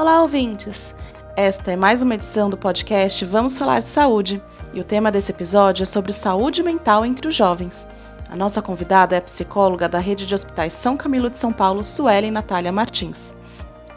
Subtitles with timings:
[0.00, 0.94] Olá, ouvintes!
[1.36, 4.42] Esta é mais uma edição do podcast Vamos Falar de Saúde
[4.72, 7.86] e o tema desse episódio é sobre saúde mental entre os jovens.
[8.30, 11.84] A nossa convidada é a psicóloga da Rede de Hospitais São Camilo de São Paulo,
[11.84, 13.36] Suelen Natália Martins.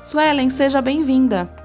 [0.02, 1.62] Suelen, seja bem-vinda!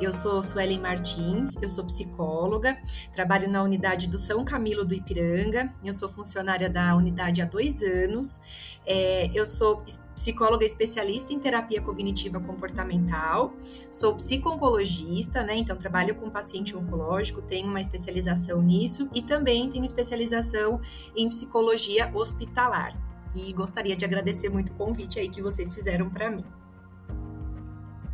[0.00, 2.76] Eu sou Suelen Martins, eu sou psicóloga,
[3.12, 7.80] trabalho na unidade do São Camilo do Ipiranga, eu sou funcionária da unidade há dois
[7.80, 8.40] anos,
[8.84, 9.84] é, eu sou
[10.14, 13.54] psicóloga especialista em terapia cognitiva comportamental,
[13.90, 19.84] sou psico-oncologista, né, então trabalho com paciente oncológico, tenho uma especialização nisso e também tenho
[19.84, 20.80] especialização
[21.16, 22.98] em psicologia hospitalar.
[23.34, 26.44] E gostaria de agradecer muito o convite aí que vocês fizeram para mim.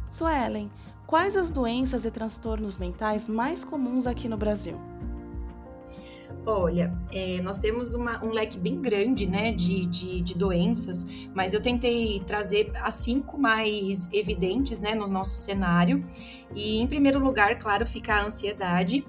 [0.07, 0.71] Suelen,
[1.11, 4.79] Quais as doenças e transtornos mentais mais comuns aqui no Brasil?
[6.47, 11.53] Olha, é, nós temos uma, um leque bem grande né, de, de, de, doenças, mas
[11.53, 16.07] eu tentei trazer as cinco mais evidentes né, no nosso cenário.
[16.55, 19.05] E, em primeiro lugar, claro, fica a ansiedade,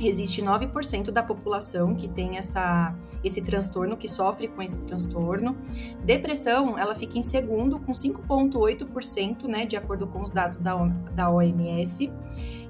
[0.00, 5.56] existe 9% da população que tem essa, esse transtorno, que sofre com esse transtorno.
[6.04, 10.74] Depressão, ela fica em segundo, com 5,8%, né, de acordo com os dados da,
[11.14, 12.10] da OMS.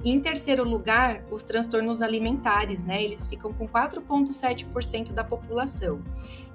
[0.05, 3.03] E em terceiro lugar, os transtornos alimentares, né?
[3.03, 6.03] Eles ficam com 4,7% da população.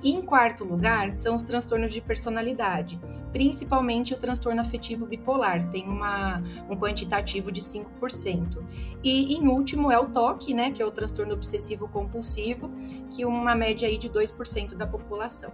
[0.04, 3.00] E em quarto lugar, são os transtornos de personalidade,
[3.32, 8.64] principalmente o transtorno afetivo bipolar, tem uma, um quantitativo de 5%.
[9.04, 10.70] E em último é o TOC, né?
[10.70, 12.70] Que é o transtorno obsessivo compulsivo,
[13.10, 15.52] que uma média aí de 2% da população.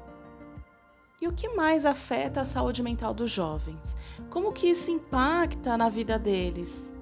[1.21, 3.95] E o que mais afeta a saúde mental dos jovens?
[4.29, 6.93] Como que isso impacta na vida deles?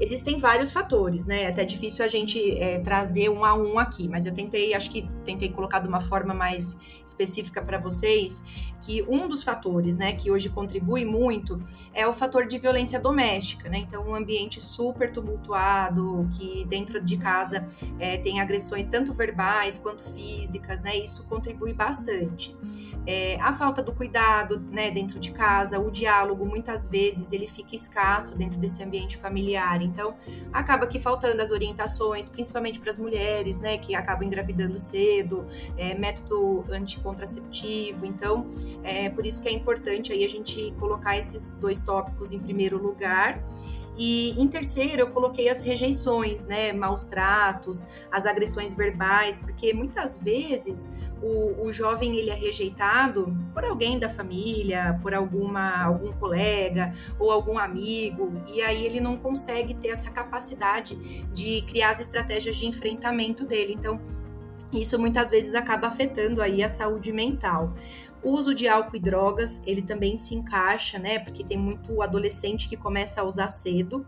[0.00, 1.42] Existem vários fatores, né?
[1.42, 4.90] É até difícil a gente é, trazer um a um aqui, mas eu tentei, acho
[4.90, 6.76] que tentei colocar de uma forma mais
[7.06, 8.42] específica para vocês,
[8.80, 11.60] que um dos fatores, né, que hoje contribui muito
[11.94, 13.78] é o fator de violência doméstica, né?
[13.78, 17.66] Então, um ambiente super tumultuado, que dentro de casa
[17.98, 20.96] é, tem agressões tanto verbais quanto físicas, né?
[20.96, 22.54] Isso contribui bastante.
[23.04, 27.74] É, a falta do cuidado, né, dentro de casa, o diálogo, muitas vezes ele fica
[27.74, 29.81] escasso dentro desse ambiente familiar.
[29.82, 30.16] Então,
[30.52, 35.94] acaba que faltando as orientações, principalmente para as mulheres, né, que acabam engravidando cedo, é,
[35.94, 38.06] método anticontraceptivo.
[38.06, 38.46] Então,
[38.82, 42.80] é por isso que é importante aí a gente colocar esses dois tópicos em primeiro
[42.82, 43.42] lugar.
[43.96, 50.16] E em terceiro, eu coloquei as rejeições, né, maus tratos, as agressões verbais, porque muitas
[50.16, 50.90] vezes
[51.22, 57.30] o, o jovem ele é rejeitado por alguém da família, por alguma algum colega ou
[57.30, 60.96] algum amigo, e aí ele não consegue ter essa capacidade
[61.32, 63.74] de criar as estratégias de enfrentamento dele.
[63.74, 64.00] Então,
[64.72, 67.72] isso muitas vezes acaba afetando aí a saúde mental.
[68.22, 71.18] O uso de álcool e drogas, ele também se encaixa, né?
[71.18, 74.06] Porque tem muito adolescente que começa a usar cedo.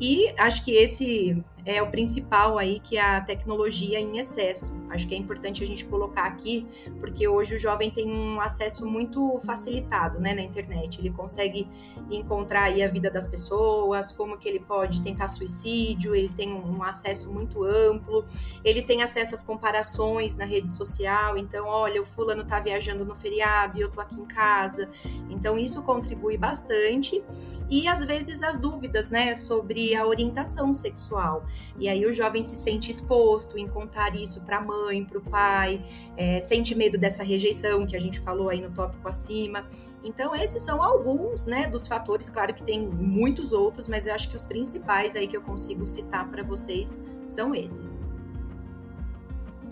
[0.00, 4.78] E acho que esse é o principal aí, que é a tecnologia em excesso.
[4.90, 6.66] Acho que é importante a gente colocar aqui,
[6.98, 10.98] porque hoje o jovem tem um acesso muito facilitado né, na internet.
[10.98, 11.68] Ele consegue
[12.10, 16.82] encontrar aí a vida das pessoas, como que ele pode tentar suicídio, ele tem um
[16.82, 18.24] acesso muito amplo,
[18.64, 21.36] ele tem acesso às comparações na rede social.
[21.38, 24.88] Então, olha, o fulano tá viajando no feriado e eu tô aqui em casa.
[25.28, 27.22] Então, isso contribui bastante.
[27.70, 31.44] E às vezes as dúvidas, né, sobre a orientação sexual.
[31.78, 35.20] E aí o jovem se sente exposto em contar isso para a mãe, para o
[35.20, 35.84] pai,
[36.16, 39.66] é, sente medo dessa rejeição que a gente falou aí no tópico acima.
[40.04, 42.28] Então esses são alguns, né, dos fatores.
[42.28, 45.86] Claro que tem muitos outros, mas eu acho que os principais aí que eu consigo
[45.86, 48.02] citar para vocês são esses.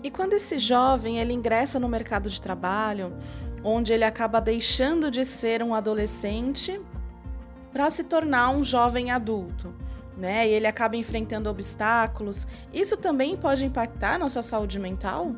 [0.01, 3.13] E quando esse jovem ele ingressa no mercado de trabalho,
[3.63, 6.79] onde ele acaba deixando de ser um adolescente
[7.71, 9.73] para se tornar um jovem adulto,
[10.19, 10.47] né?
[10.47, 12.45] E ele acaba enfrentando obstáculos.
[12.73, 15.33] Isso também pode impactar na sua saúde mental?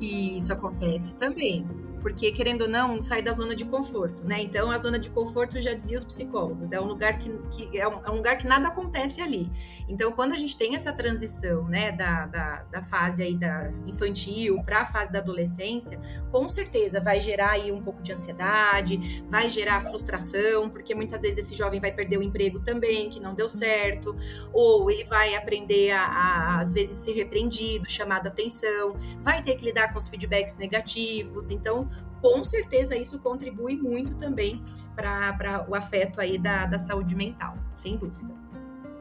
[0.00, 1.64] E isso acontece também
[2.06, 4.40] porque querendo ou não, sai da zona de conforto, né?
[4.40, 7.88] Então a zona de conforto já dizia os psicólogos, é um lugar que, que é,
[7.88, 9.50] um, é, um, lugar que nada acontece ali.
[9.88, 14.62] Então quando a gente tem essa transição, né, da, da, da fase aí da infantil
[14.62, 16.00] para a fase da adolescência,
[16.30, 21.38] com certeza vai gerar aí um pouco de ansiedade, vai gerar frustração, porque muitas vezes
[21.38, 24.14] esse jovem vai perder o emprego também, que não deu certo,
[24.52, 29.64] ou ele vai aprender a, a às vezes ser repreendido, chamada atenção, vai ter que
[29.64, 31.50] lidar com os feedbacks negativos.
[31.50, 34.62] Então com certeza isso contribui muito também
[34.94, 38.34] para o afeto aí da, da saúde mental, sem dúvida.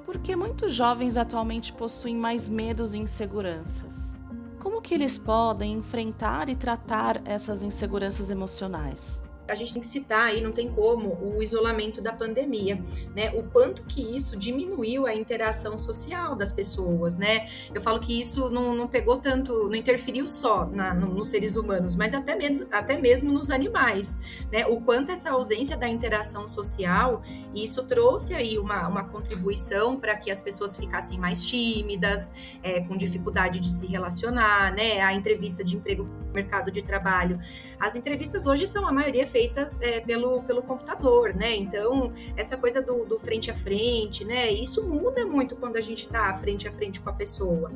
[0.03, 4.13] Porque muitos jovens atualmente possuem mais medos e inseguranças.
[4.59, 9.24] Como que eles podem enfrentar e tratar essas inseguranças emocionais?
[9.47, 12.81] A gente tem que citar aí, não tem como, o isolamento da pandemia,
[13.15, 13.31] né?
[13.35, 17.49] O quanto que isso diminuiu a interação social das pessoas, né?
[17.73, 21.55] Eu falo que isso não, não pegou tanto, não interferiu só na, no, nos seres
[21.55, 24.19] humanos, mas até mesmo, até mesmo nos animais,
[24.51, 24.65] né?
[24.67, 27.21] O quanto essa ausência da interação social,
[27.53, 32.31] isso trouxe aí uma, uma contribuição para que as pessoas ficassem mais tímidas,
[32.63, 35.01] é, com dificuldade de se relacionar, né?
[35.01, 37.39] A entrevista de emprego mercado de trabalho.
[37.79, 41.53] As entrevistas hoje são a maioria feitas é, pelo, pelo computador, né?
[41.57, 44.49] Então, essa coisa do, do frente a frente, né?
[44.49, 47.69] Isso muda muito quando a gente está frente a frente com a pessoa.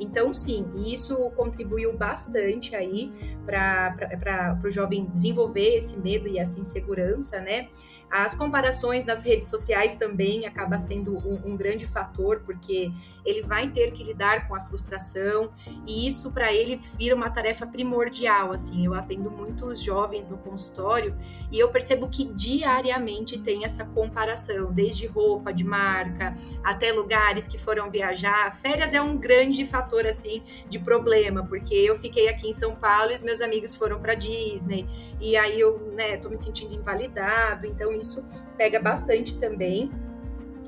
[0.00, 3.12] Então, sim, isso contribuiu bastante aí
[3.46, 7.68] para o jovem desenvolver esse medo e essa insegurança, né?
[8.14, 12.92] As comparações nas redes sociais também acaba sendo um, um grande fator, porque
[13.26, 15.50] ele vai ter que lidar com a frustração
[15.84, 18.52] e isso para ele vira uma tarefa primordial.
[18.52, 21.12] Assim, eu atendo muitos jovens no consultório
[21.50, 27.58] e eu percebo que diariamente tem essa comparação, desde roupa de marca até lugares que
[27.58, 28.54] foram viajar.
[28.54, 33.10] Férias é um grande fator assim de problema, porque eu fiquei aqui em São Paulo
[33.10, 34.86] e os meus amigos foram para Disney
[35.20, 38.24] e aí eu, né, tô me sentindo invalidado, então isso
[38.56, 39.90] pega bastante também.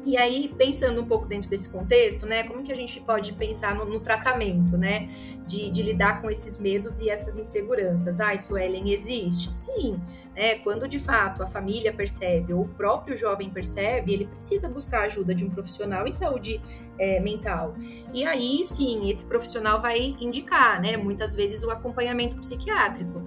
[0.07, 3.75] E aí, pensando um pouco dentro desse contexto, né, como que a gente pode pensar
[3.75, 5.09] no, no tratamento, né,
[5.45, 8.21] de, de, lidar com esses medos e essas inseguranças?
[8.21, 9.53] Ah, isso, Ellen, existe?
[9.53, 10.01] Sim,
[10.33, 15.01] né, quando de fato a família percebe ou o próprio jovem percebe, ele precisa buscar
[15.01, 16.61] a ajuda de um profissional em saúde
[17.01, 17.75] é, mental.
[18.15, 23.25] E aí, sim, esse profissional vai indicar, né, muitas vezes o acompanhamento psiquiátrico.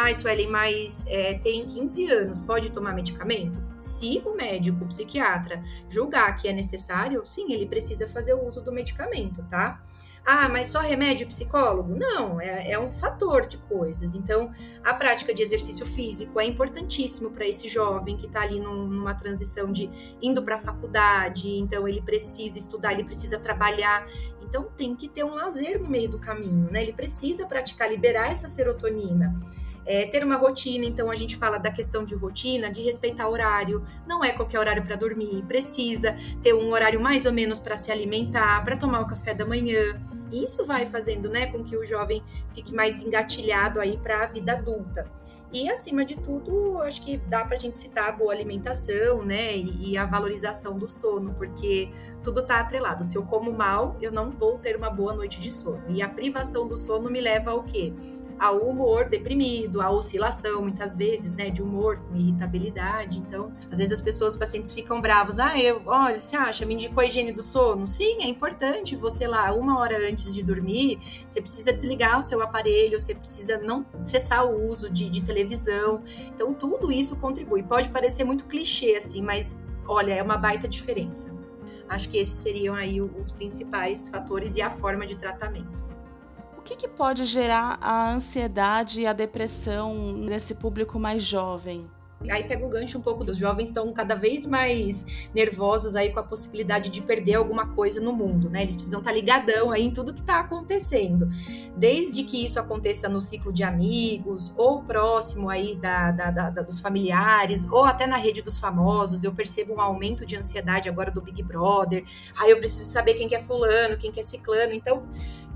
[0.00, 3.60] Ah, Suelen, mas é, tem 15 anos, pode tomar medicamento?
[3.76, 5.60] Se o médico, o psiquiatra,
[5.90, 9.82] julgar que é necessário, sim, ele precisa fazer o uso do medicamento, tá?
[10.24, 11.96] Ah, mas só remédio psicólogo?
[11.96, 14.14] Não, é, é um fator de coisas.
[14.14, 14.52] Então,
[14.84, 19.14] a prática de exercício físico é importantíssimo para esse jovem que está ali num, numa
[19.14, 19.90] transição de
[20.22, 24.06] indo para a faculdade, então ele precisa estudar, ele precisa trabalhar.
[24.42, 26.84] Então, tem que ter um lazer no meio do caminho, né?
[26.84, 29.34] Ele precisa praticar, liberar essa serotonina.
[29.90, 33.82] É, ter uma rotina, então a gente fala da questão de rotina, de respeitar horário,
[34.06, 37.90] não é qualquer horário para dormir, precisa ter um horário mais ou menos para se
[37.90, 39.98] alimentar, para tomar o café da manhã.
[40.30, 44.26] E isso vai fazendo, né, com que o jovem fique mais engatilhado aí para a
[44.26, 45.10] vida adulta.
[45.50, 49.56] E acima de tudo, acho que dá para a gente citar a boa alimentação, né,
[49.56, 51.88] e, a valorização do sono, porque
[52.22, 53.02] tudo está atrelado.
[53.04, 55.82] Se eu como mal, eu não vou ter uma boa noite de sono.
[55.88, 57.94] E a privação do sono me leva ao quê?
[58.38, 63.18] Ao humor deprimido, à oscilação, muitas vezes, né, de humor com irritabilidade.
[63.18, 65.38] Então, às vezes as pessoas, os pacientes ficam bravos.
[65.38, 67.86] Ah, eu, olha, você acha, me indicou a higiene do sono?
[67.88, 70.98] Sim, é importante você lá, uma hora antes de dormir,
[71.28, 76.02] você precisa desligar o seu aparelho, você precisa não cessar o uso de, de televisão.
[76.34, 77.62] Então, tudo isso contribui.
[77.62, 81.36] Pode parecer muito clichê, assim, mas olha, é uma baita diferença.
[81.88, 85.88] Acho que esses seriam aí os principais fatores e a forma de tratamento
[86.68, 91.88] que, que pode gerar a ansiedade e a depressão nesse público mais jovem?
[92.28, 96.18] Aí pega o gancho um pouco dos jovens estão cada vez mais nervosos aí com
[96.18, 98.62] a possibilidade de perder alguma coisa no mundo, né?
[98.62, 101.30] Eles precisam estar tá ligadão aí em tudo que está acontecendo.
[101.76, 106.80] Desde que isso aconteça no ciclo de amigos, ou próximo aí da, da, da, dos
[106.80, 111.22] familiares, ou até na rede dos famosos, eu percebo um aumento de ansiedade agora do
[111.22, 112.04] Big Brother.
[112.36, 114.72] Aí eu preciso saber quem que é fulano, quem que é ciclano.
[114.72, 115.04] Então,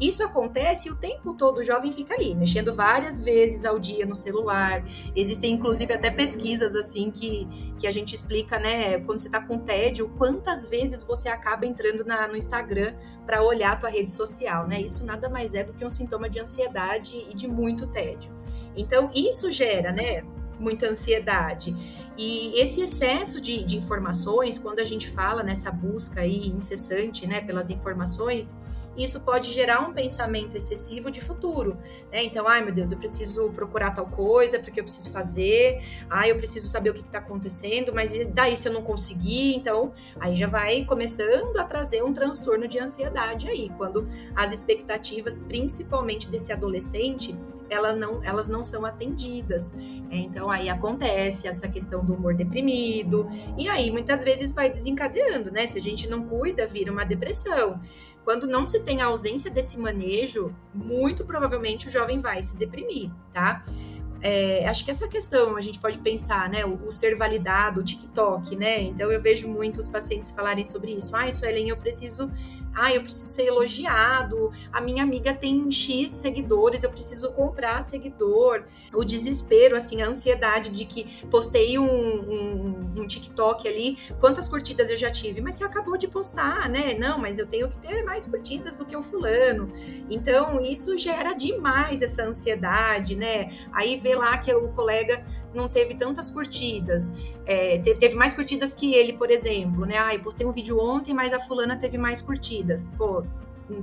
[0.03, 4.17] isso acontece o tempo todo o jovem fica ali, mexendo várias vezes ao dia no
[4.17, 4.85] celular.
[5.15, 7.47] Existem, inclusive, até pesquisas assim que,
[7.79, 8.99] que a gente explica, né?
[8.99, 12.95] Quando você está com tédio, quantas vezes você acaba entrando na, no Instagram
[13.25, 14.81] para olhar a tua rede social, né?
[14.81, 18.33] Isso nada mais é do que um sintoma de ansiedade e de muito tédio.
[18.77, 20.25] Então, isso gera, né?
[20.63, 21.75] muita ansiedade.
[22.17, 27.41] E esse excesso de, de, informações, quando a gente fala nessa busca aí incessante, né,
[27.41, 28.57] pelas informações,
[28.97, 31.77] isso pode gerar um pensamento excessivo de futuro,
[32.11, 32.23] né?
[32.25, 36.37] Então, ai meu Deus, eu preciso procurar tal coisa, porque eu preciso fazer, ai, eu
[36.37, 40.47] preciso saber o que está acontecendo, mas daí se eu não conseguir, então, aí já
[40.47, 47.37] vai começando a trazer um transtorno de ansiedade aí, quando as expectativas, principalmente desse adolescente,
[47.71, 49.75] ela não, elas não são atendidas.
[50.11, 55.51] É, então, aí acontece essa questão do humor deprimido, e aí muitas vezes vai desencadeando,
[55.51, 55.67] né?
[55.67, 57.81] Se a gente não cuida, vira uma depressão.
[58.25, 63.11] Quando não se tem a ausência desse manejo, muito provavelmente o jovem vai se deprimir,
[63.33, 63.63] tá?
[64.23, 66.65] É, acho que essa questão a gente pode pensar, né?
[66.65, 68.81] O, o, ser validado, o TikTok, né?
[68.83, 71.15] Então eu vejo muitos pacientes falarem sobre isso.
[71.17, 72.31] Ah, Suelen, eu preciso
[72.75, 78.65] ah, eu preciso ser elogiado, a minha amiga tem X seguidores, eu preciso comprar seguidor.
[78.95, 84.91] O desespero, assim, a ansiedade de que postei um, um, um, TikTok ali, quantas curtidas
[84.91, 85.41] eu já tive?
[85.41, 86.95] Mas você acabou de postar, né?
[86.99, 89.71] Não, mas eu tenho que ter mais curtidas do que o fulano.
[90.09, 93.53] Então, isso gera demais essa ansiedade, né?
[93.71, 97.13] Aí vê lá que o colega não teve tantas curtidas.
[97.47, 99.99] É, teve, teve, mais curtidas que ele, por exemplo, né?
[99.99, 102.91] Ah, eu postei um vídeo ontem, mas a fulana teve mais curtidas.
[102.97, 103.25] Pô,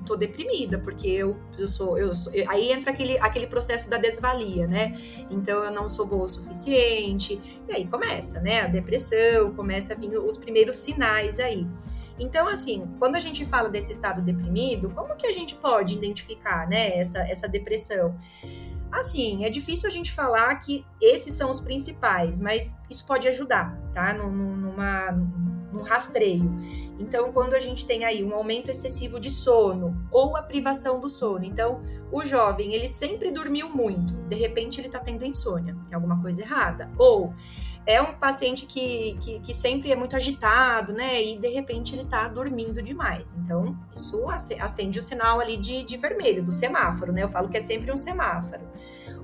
[0.05, 2.31] tô deprimida, porque eu, eu sou, eu sou.
[2.47, 4.99] Aí entra aquele, aquele processo da desvalia, né?
[5.29, 7.39] Então eu não sou boa o suficiente.
[7.67, 8.61] E aí começa, né?
[8.61, 11.65] A depressão, começa a vir os primeiros sinais aí.
[12.19, 16.67] Então, assim, quando a gente fala desse estado deprimido, como que a gente pode identificar,
[16.67, 18.13] né, essa, essa depressão?
[18.91, 23.77] Assim, é difícil a gente falar que esses são os principais, mas isso pode ajudar,
[23.93, 24.13] tá?
[24.13, 25.11] Numa,
[25.71, 26.49] num rastreio.
[26.99, 31.07] Então, quando a gente tem aí um aumento excessivo de sono ou a privação do
[31.07, 31.81] sono, então
[32.11, 36.41] o jovem ele sempre dormiu muito, de repente ele está tendo insônia, tem alguma coisa
[36.41, 36.91] errada.
[36.97, 37.33] Ou
[37.89, 41.23] é um paciente que, que, que, sempre é muito agitado, né?
[41.23, 43.35] E de repente ele tá dormindo demais.
[43.43, 47.23] Então, isso acende o sinal ali de, de vermelho, do semáforo, né?
[47.23, 48.61] Eu falo que é sempre um semáforo.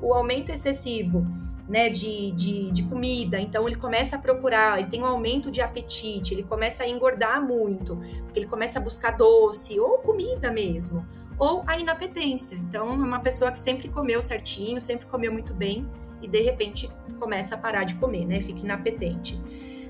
[0.01, 1.27] O aumento excessivo
[1.69, 5.61] né, de, de, de, comida, então ele começa a procurar, ele tem um aumento de
[5.61, 11.05] apetite, ele começa a engordar muito, porque ele começa a buscar doce ou comida mesmo,
[11.37, 12.55] ou a inapetência.
[12.55, 15.87] Então, é uma pessoa que sempre comeu certinho, sempre comeu muito bem,
[16.21, 18.41] e de repente começa a parar de comer, né?
[18.41, 19.41] Fica inapetente.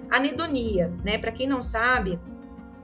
[0.09, 1.17] Anedonia, né?
[1.17, 2.19] Para quem não sabe,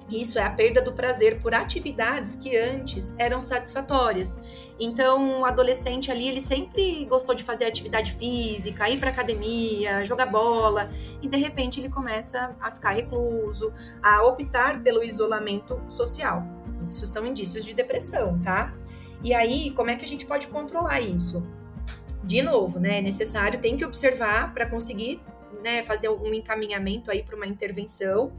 [0.09, 4.41] isso é a perda do prazer por atividades que antes eram satisfatórias.
[4.79, 10.25] Então, o adolescente ali, ele sempre gostou de fazer atividade física, ir para academia, jogar
[10.25, 13.71] bola, e de repente ele começa a ficar recluso,
[14.03, 16.43] a optar pelo isolamento social.
[16.87, 18.73] Isso são indícios de depressão, tá?
[19.23, 21.41] E aí, como é que a gente pode controlar isso?
[22.23, 25.21] De novo, né, é necessário, tem que observar para conseguir
[25.63, 28.31] né, fazer um encaminhamento aí para uma intervenção.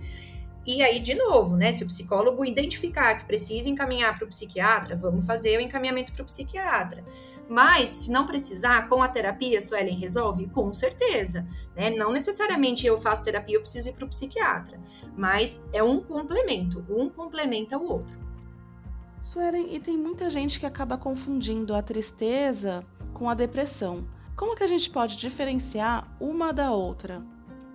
[0.65, 4.97] E aí, de novo, né, se o psicólogo identificar que precisa encaminhar para o psiquiatra,
[4.97, 7.05] vamos fazer o encaminhamento para o psiquiatra.
[7.49, 10.47] Mas, se não precisar, com a terapia, Suelen resolve?
[10.49, 11.47] Com certeza.
[11.77, 11.91] Né?
[11.91, 14.81] Não necessariamente eu faço terapia, eu preciso ir para o psiquiatra.
[15.17, 18.19] Mas é um complemento, um complementa o outro.
[19.21, 22.85] Suelen, e tem muita gente que acaba confundindo a tristeza
[23.23, 23.99] com a depressão.
[24.35, 27.23] Como que a gente pode diferenciar uma da outra?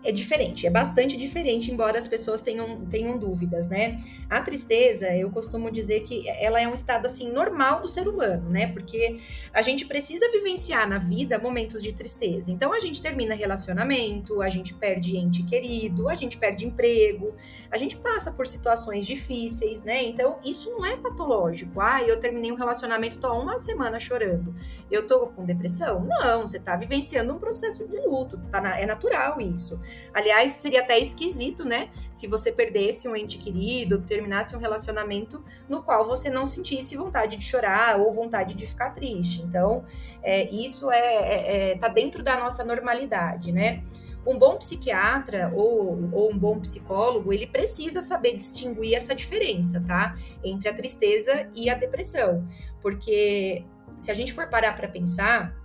[0.03, 3.97] É diferente, é bastante diferente, embora as pessoas tenham, tenham dúvidas, né?
[4.29, 8.49] A tristeza, eu costumo dizer que ela é um estado assim normal do ser humano,
[8.49, 8.67] né?
[8.67, 9.19] Porque
[9.51, 12.51] a gente precisa vivenciar na vida momentos de tristeza.
[12.51, 17.35] Então a gente termina relacionamento, a gente perde ente querido, a gente perde emprego,
[17.71, 20.03] a gente passa por situações difíceis, né?
[20.03, 21.81] Então isso não é patológico.
[21.81, 24.55] Ah, eu terminei um relacionamento, tô uma semana chorando.
[24.89, 26.05] Eu tô com depressão?
[26.05, 29.79] Não, você tá vivenciando um processo de luto, tá na, é natural isso.
[30.13, 31.89] Aliás, seria até esquisito, né?
[32.11, 37.37] Se você perdesse um ente querido, terminasse um relacionamento no qual você não sentisse vontade
[37.37, 39.41] de chorar ou vontade de ficar triste.
[39.41, 39.85] Então,
[40.23, 43.83] é, isso é, é, é tá dentro da nossa normalidade, né?
[44.25, 50.17] Um bom psiquiatra ou, ou um bom psicólogo, ele precisa saber distinguir essa diferença, tá?
[50.43, 52.45] Entre a tristeza e a depressão.
[52.81, 53.63] Porque
[53.97, 55.56] se a gente for parar para pensar,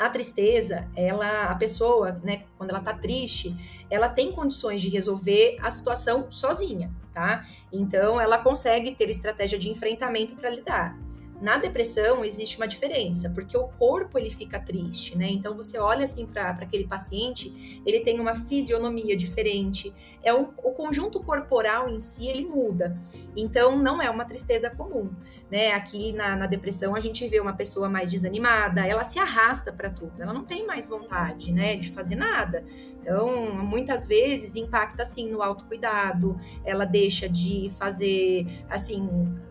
[0.00, 3.54] a tristeza, ela, a pessoa, né, quando ela tá triste,
[3.90, 7.46] ela tem condições de resolver a situação sozinha, tá?
[7.70, 10.98] Então, ela consegue ter estratégia de enfrentamento para lidar.
[11.38, 15.28] Na depressão existe uma diferença, porque o corpo ele fica triste, né?
[15.30, 21.20] Então você olha assim para aquele paciente, ele tem uma fisionomia diferente, é o conjunto
[21.20, 22.96] corporal em si ele muda.
[23.36, 25.10] Então não é uma tristeza comum,
[25.50, 25.72] né?
[25.72, 29.90] Aqui na, na depressão a gente vê uma pessoa mais desanimada, ela se arrasta para
[29.90, 32.64] tudo, ela não tem mais vontade, né, de fazer nada.
[33.00, 39.08] Então muitas vezes impacta assim no autocuidado, ela deixa de fazer assim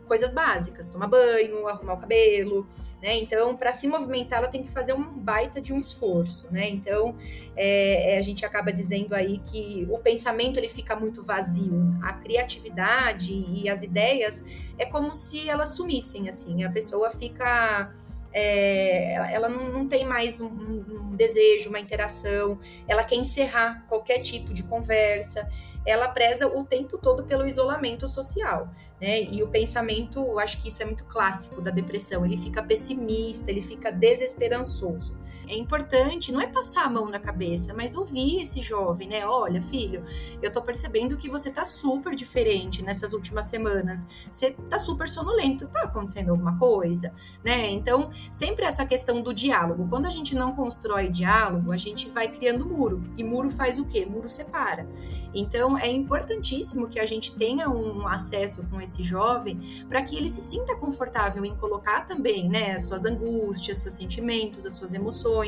[0.09, 2.67] coisas básicas, tomar banho, arrumar o cabelo,
[2.99, 3.15] né?
[3.19, 6.67] Então, para se movimentar, ela tem que fazer um baita de um esforço, né?
[6.67, 7.15] Então,
[7.55, 12.13] é, é, a gente acaba dizendo aí que o pensamento ele fica muito vazio, a
[12.13, 14.45] criatividade e as ideias
[14.77, 17.89] é como se elas sumissem, assim, a pessoa fica
[18.31, 24.19] é, ela não, não, tem mais um, um, desejo, uma interação, ela quer encerrar qualquer
[24.19, 25.49] tipo de conversa.
[25.85, 28.69] Ela preza o tempo todo pelo isolamento social,
[29.01, 29.23] né?
[29.23, 33.61] E o pensamento, acho que isso é muito clássico da depressão, ele fica pessimista, ele
[33.61, 35.17] fica desesperançoso.
[35.49, 39.25] É importante, não é passar a mão na cabeça, mas ouvir esse jovem, né?
[39.25, 40.03] Olha, filho,
[40.41, 44.07] eu tô percebendo que você tá super diferente nessas últimas semanas.
[44.31, 47.11] Você tá super sonolento, tá acontecendo alguma coisa,
[47.43, 47.69] né?
[47.71, 49.87] Então, sempre essa questão do diálogo.
[49.89, 53.03] Quando a gente não constrói diálogo, a gente vai criando muro.
[53.17, 54.05] E muro faz o quê?
[54.05, 54.87] Muro separa.
[55.33, 60.29] Então, é importantíssimo que a gente tenha um acesso com esse jovem para que ele
[60.29, 65.38] se sinta confortável em colocar também, né, as suas angústias, seus sentimentos, as suas emoções,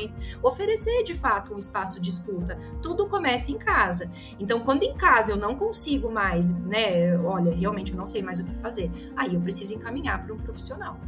[0.42, 2.58] oferecer de fato um espaço de escuta.
[2.80, 4.10] Tudo começa em casa.
[4.38, 8.38] Então, quando em casa eu não consigo mais, né, olha, realmente eu não sei mais
[8.38, 10.98] o que fazer, aí eu preciso encaminhar para um profissional.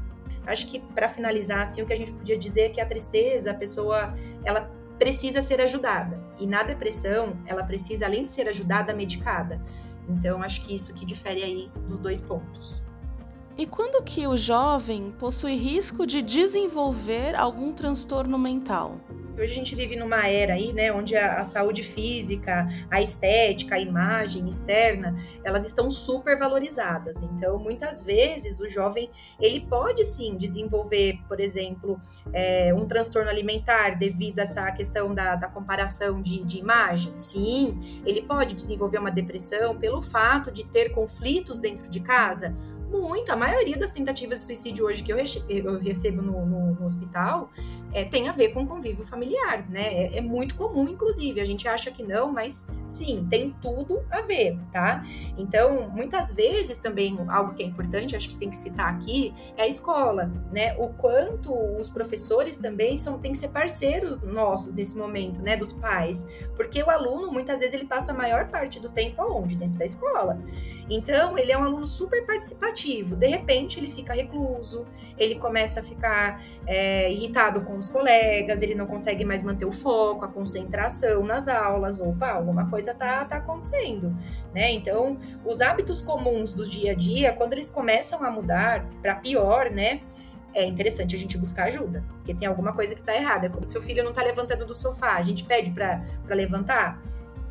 [0.46, 3.50] Acho que para finalizar, assim, o que a gente podia dizer é que a tristeza,
[3.50, 4.14] a pessoa,
[4.44, 6.22] ela precisa ser ajudada.
[6.38, 9.60] E na depressão, ela precisa, além de ser ajudada, medicada.
[10.08, 12.82] Então, acho que isso que difere aí dos dois pontos.
[13.56, 18.98] E quando que o jovem possui risco de desenvolver algum transtorno mental?
[19.36, 23.74] Hoje a gente vive numa era aí, né, onde a, a, saúde física, a estética,
[23.74, 27.22] a imagem externa, elas estão super valorizadas.
[27.22, 31.98] Então, muitas vezes o jovem ele pode sim desenvolver, por exemplo,
[32.32, 37.16] é, um transtorno alimentar devido a essa questão da, da comparação de, de imagem.
[37.16, 42.54] Sim, ele pode desenvolver uma depressão pelo fato de ter conflitos dentro de casa
[43.00, 43.30] muito.
[43.30, 47.50] A maioria das tentativas de suicídio hoje que eu, recebo no, no, no hospital
[47.94, 49.94] é, tem a ver com convívio familiar, né?
[49.94, 51.40] É, é, muito comum, inclusive.
[51.40, 55.04] A gente acha que não, mas sim, tem tudo a ver, tá?
[55.38, 59.62] Então, muitas vezes também, algo que é importante, acho que tem que citar aqui, é
[59.62, 60.76] a escola, né?
[60.76, 65.56] O quanto os professores também são, tem que ser parceiros nossos nesse momento, né?
[65.56, 66.26] Dos pais.
[66.56, 69.54] Porque o aluno, muitas vezes, ele passa a maior parte do tempo aonde?
[69.54, 70.38] Dentro da escola.
[70.88, 73.16] Então, ele é um aluno super participativo.
[73.16, 74.84] De repente, ele fica recluso,
[75.16, 79.72] ele começa a ficar é, irritado com os colegas, ele não consegue mais manter o
[79.72, 84.14] foco, a concentração nas aulas, opa, alguma coisa tá, tá acontecendo,
[84.54, 84.72] né?
[84.72, 89.70] Então, os hábitos comuns do dia a dia, quando eles começam a mudar para pior,
[89.70, 90.00] né?
[90.52, 93.50] É interessante a gente buscar ajuda, porque tem alguma coisa que tá errada.
[93.50, 97.02] Quando seu filho não tá levantando do sofá, a gente pede para levantar.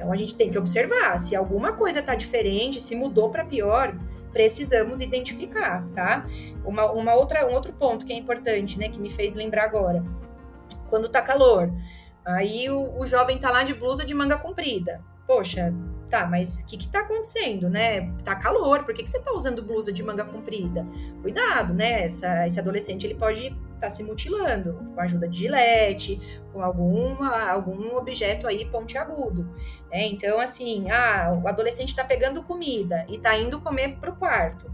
[0.03, 3.95] Então a gente tem que observar se alguma coisa tá diferente, se mudou para pior,
[4.33, 6.27] precisamos identificar, tá?
[6.65, 10.03] Uma, uma outra, um outro ponto que é importante, né, que me fez lembrar agora.
[10.89, 11.71] Quando tá calor,
[12.25, 15.01] aí o, o jovem tá lá de blusa de manga comprida.
[15.25, 15.73] Poxa,
[16.09, 18.11] tá, mas o que que tá acontecendo, né?
[18.25, 20.85] Tá calor, por que, que você tá usando blusa de manga comprida?
[21.21, 22.03] Cuidado, né?
[22.03, 26.19] Essa, esse adolescente, ele pode estar tá se mutilando com a ajuda de gilete,
[26.51, 29.43] com alguma, algum objeto aí pontiagudo.
[29.91, 30.07] Né?
[30.07, 34.71] Então, assim, ah, o adolescente tá pegando comida e tá indo comer pro quarto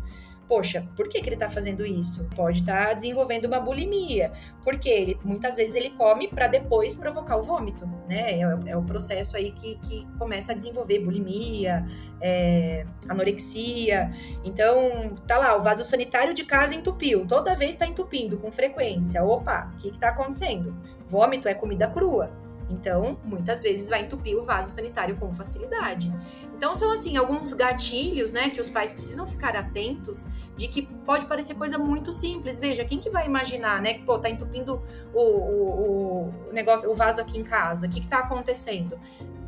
[0.50, 2.28] poxa, por que, que ele está fazendo isso?
[2.36, 4.32] Pode estar tá desenvolvendo uma bulimia,
[4.64, 8.32] porque ele muitas vezes ele come para depois provocar o vômito, né?
[8.32, 11.86] É, é, o processo aí que, que começa a desenvolver bulimia,
[12.20, 14.12] é, anorexia.
[14.44, 19.24] Então, tá lá, o vaso sanitário de casa entupiu, toda vez está entupindo com frequência.
[19.24, 20.76] Opa, o que está acontecendo?
[21.08, 22.32] Vômito é comida crua.
[22.70, 26.12] Então, muitas vezes vai entupir o vaso sanitário com facilidade.
[26.60, 31.26] Então, são assim alguns gatilhos, né, que os pais precisam ficar atentos de que pode
[31.26, 32.60] parecer coisa muito simples.
[32.60, 36.96] Veja, quem que vai imaginar, né, que pô, tá entupindo o, o, o negócio, o
[36.96, 37.88] vaso aqui em casa?
[37.88, 39.00] O que que tá acontecendo?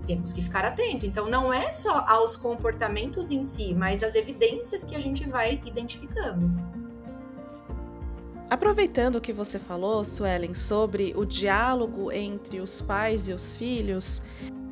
[0.07, 1.05] Temos que ficar atento.
[1.05, 5.61] Então, não é só aos comportamentos em si, mas as evidências que a gente vai
[5.65, 6.49] identificando.
[8.49, 14.21] Aproveitando o que você falou, Suelen, sobre o diálogo entre os pais e os filhos,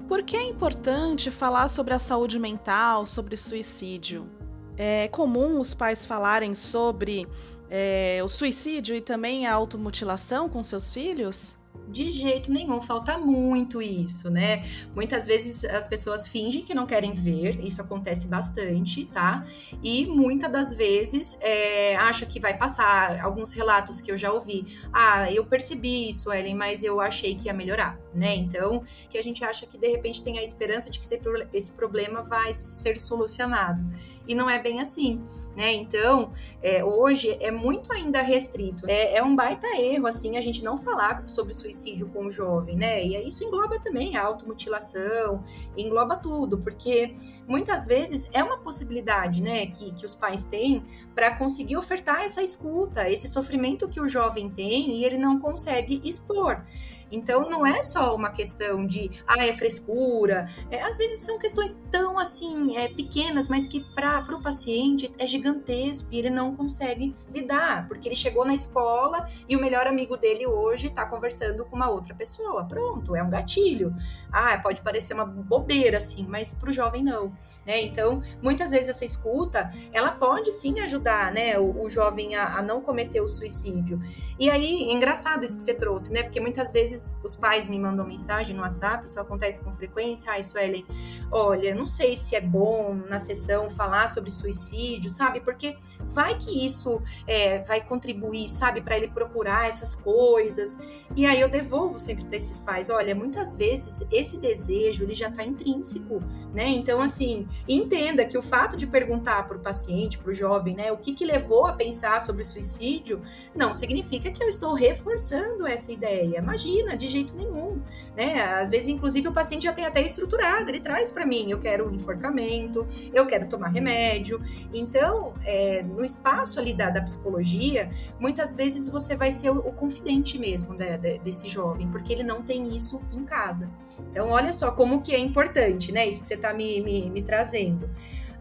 [0.10, 4.28] por que é importante falar sobre a saúde mental, sobre suicídio?
[4.76, 7.28] É comum os pais falarem sobre
[7.70, 11.60] é, o suicídio e também a automutilação com seus filhos?
[11.88, 14.64] De jeito nenhum, falta muito isso, né?
[14.94, 19.48] Muitas vezes as pessoas fingem que não querem ver, isso acontece bastante, tá?
[19.82, 23.20] E muitas das vezes é, acha que vai passar.
[23.22, 27.48] Alguns relatos que eu já ouvi, ah, eu percebi isso, Ellen, mas eu achei que
[27.48, 28.36] ia melhorar, né?
[28.36, 31.06] Então, que a gente acha que de repente tem a esperança de que
[31.54, 33.84] esse problema vai ser solucionado.
[34.28, 35.22] E não é bem assim
[35.60, 35.74] né?
[35.74, 38.86] Então, é, hoje é muito ainda restrito.
[38.88, 42.78] É, é, um baita erro, assim, a gente não falar sobre suicídio com o jovem,
[42.78, 43.04] né?
[43.06, 45.44] E isso engloba também a automutilação,
[45.76, 47.14] engloba tudo, porque
[47.46, 50.82] muitas vezes é uma possibilidade, né, que, que os pais têm
[51.14, 56.02] para conseguir ofertar essa escuta, esse sofrimento que o jovem tem e ele não consegue
[56.06, 56.64] expor.
[57.12, 60.50] Então não é só uma questão de ah, é frescura.
[60.70, 65.26] É, às vezes são questões tão assim, é, pequenas, mas que para o paciente é
[65.26, 70.18] gigantesco e ele não consegue lidar, porque ele chegou na escola e o melhor amigo
[70.18, 72.66] dele hoje está conversando com uma outra pessoa.
[72.66, 73.96] Pronto, é um gatilho.
[74.32, 77.34] Ah, pode parecer uma bobeira, assim, mas para o jovem não.
[77.66, 77.82] Né?
[77.82, 82.62] Então, muitas vezes essa escuta, ela pode sim ajudar né, o, o jovem a, a
[82.62, 84.00] não cometer o suicídio.
[84.40, 86.24] E aí, engraçado isso que você trouxe, né?
[86.24, 90.32] Porque muitas vezes os pais me mandam mensagem no WhatsApp, isso acontece com frequência.
[90.34, 90.86] Ah, Suelen,
[91.32, 95.40] olha, não sei se é bom na sessão falar sobre suicídio, sabe?
[95.40, 95.76] Porque
[96.08, 100.78] vai que isso é, vai contribuir, sabe, para ele procurar essas coisas.
[101.16, 105.30] E aí eu devolvo sempre para esses pais: olha, muitas vezes esse desejo ele já
[105.30, 106.22] está intrínseco,
[106.54, 106.68] né?
[106.68, 110.92] Então, assim, entenda que o fato de perguntar para o paciente, para o jovem, né,
[110.92, 113.22] o que, que levou a pensar sobre suicídio,
[113.56, 116.40] não significa que eu estou reforçando essa ideia.
[116.40, 117.82] Imagina, de jeito nenhum.
[118.16, 118.42] Né?
[118.42, 121.90] Às vezes, inclusive, o paciente já tem até estruturado, ele traz para mim, eu quero
[121.90, 124.42] um enforcamento, eu quero tomar remédio.
[124.74, 129.74] Então, é, no espaço ali da, da, psicologia, muitas vezes você vai ser o, o
[129.74, 133.70] confidente mesmo né, desse jovem, porque ele não tem isso em casa.
[134.10, 136.08] Então, olha só como que é importante, né?
[136.08, 137.90] Isso que você está me, me, me trazendo.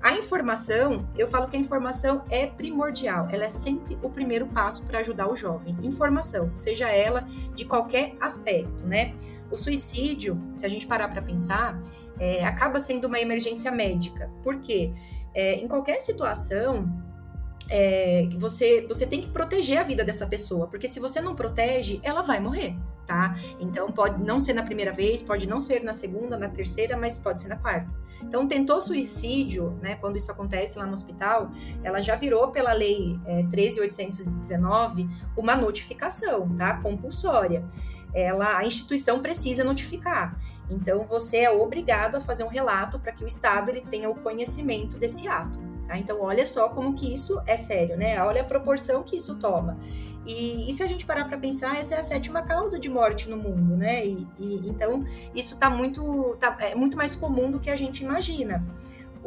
[0.00, 4.84] A informação, eu falo que a informação é primordial, ela é sempre o primeiro passo
[4.84, 5.76] para ajudar o jovem.
[5.82, 9.14] Informação, seja ela de qualquer aspecto, né?
[9.50, 11.80] O suicídio, se a gente parar para pensar,
[12.18, 14.30] é, acaba sendo uma emergência médica.
[14.42, 14.92] Por quê?
[15.34, 16.88] É, em qualquer situação,
[17.68, 22.00] é, você, você tem que proteger a vida dessa pessoa, porque se você não protege,
[22.04, 22.76] ela vai morrer
[23.08, 23.34] tá?
[23.58, 27.18] Então pode não ser na primeira vez, pode não ser na segunda, na terceira, mas
[27.18, 27.90] pode ser na quarta.
[28.22, 29.96] Então tentou suicídio, né?
[29.96, 31.50] Quando isso acontece lá no hospital,
[31.82, 36.74] ela já virou pela lei é, 13.819 uma notificação, tá?
[36.82, 37.64] Compulsória.
[38.14, 40.38] Ela, a instituição precisa notificar.
[40.68, 44.14] Então você é obrigado a fazer um relato para que o Estado ele tenha o
[44.14, 45.67] conhecimento desse ato.
[45.88, 45.98] Tá?
[45.98, 48.22] Então olha só como que isso é sério, né?
[48.22, 49.78] Olha a proporção que isso toma.
[50.26, 53.30] E, e, se a gente parar para pensar, essa é a sétima causa de morte
[53.30, 54.04] no mundo, né?
[54.04, 58.04] E, e então isso está muito, tá, é muito mais comum do que a gente
[58.04, 58.62] imagina